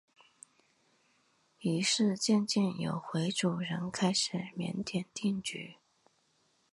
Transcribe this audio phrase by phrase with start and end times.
[1.59, 5.75] 于是渐渐有回族人开始在缅甸定居。